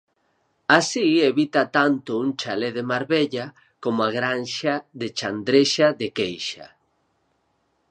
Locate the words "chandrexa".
5.17-5.87